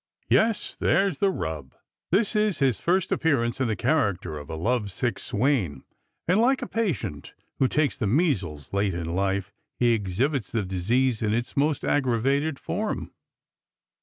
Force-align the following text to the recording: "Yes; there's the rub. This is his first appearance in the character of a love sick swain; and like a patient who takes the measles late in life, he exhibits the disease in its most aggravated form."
"Yes; 0.29 0.75
there's 0.75 1.19
the 1.19 1.29
rub. 1.29 1.75
This 2.09 2.35
is 2.35 2.57
his 2.57 2.79
first 2.79 3.11
appearance 3.11 3.61
in 3.61 3.67
the 3.67 3.75
character 3.75 4.35
of 4.39 4.49
a 4.49 4.55
love 4.55 4.91
sick 4.91 5.19
swain; 5.19 5.83
and 6.27 6.41
like 6.41 6.63
a 6.63 6.67
patient 6.67 7.35
who 7.59 7.67
takes 7.67 7.97
the 7.97 8.07
measles 8.07 8.73
late 8.73 8.95
in 8.95 9.13
life, 9.13 9.53
he 9.77 9.93
exhibits 9.93 10.51
the 10.51 10.65
disease 10.65 11.21
in 11.21 11.35
its 11.35 11.55
most 11.55 11.85
aggravated 11.85 12.57
form." 12.57 13.11